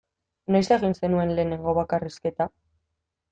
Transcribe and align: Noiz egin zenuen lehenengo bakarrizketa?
Noiz 0.53 0.65
egin 0.77 0.95
zenuen 0.99 1.33
lehenengo 1.41 1.77
bakarrizketa? 1.81 2.49